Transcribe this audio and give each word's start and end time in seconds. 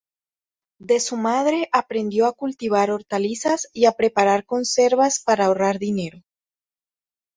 De 0.79 0.99
su 0.99 1.15
madre 1.15 1.69
aprendió 1.71 2.25
a 2.25 2.33
cultivar 2.33 2.89
hortalizas 2.89 3.69
y 3.71 3.85
a 3.85 3.91
preparar 3.91 4.47
conservas 4.47 5.19
para 5.23 5.45
ahorrar 5.45 5.77
dinero. 5.77 6.23